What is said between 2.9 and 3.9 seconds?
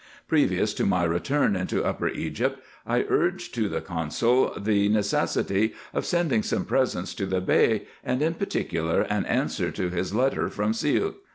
urged to the